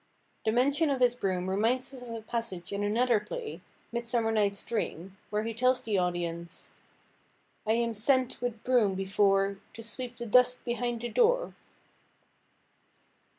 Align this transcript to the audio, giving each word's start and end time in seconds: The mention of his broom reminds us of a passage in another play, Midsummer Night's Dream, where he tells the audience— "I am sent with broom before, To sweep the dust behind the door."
The 0.45 0.51
mention 0.51 0.89
of 0.89 0.99
his 0.99 1.13
broom 1.13 1.47
reminds 1.47 1.93
us 1.93 2.01
of 2.01 2.09
a 2.09 2.23
passage 2.23 2.73
in 2.73 2.83
another 2.83 3.19
play, 3.19 3.61
Midsummer 3.91 4.31
Night's 4.31 4.63
Dream, 4.65 5.15
where 5.29 5.43
he 5.43 5.53
tells 5.53 5.79
the 5.83 5.99
audience— 5.99 6.71
"I 7.67 7.73
am 7.73 7.93
sent 7.93 8.41
with 8.41 8.63
broom 8.63 8.95
before, 8.95 9.59
To 9.73 9.83
sweep 9.83 10.17
the 10.17 10.25
dust 10.25 10.65
behind 10.65 11.01
the 11.01 11.09
door." 11.09 11.53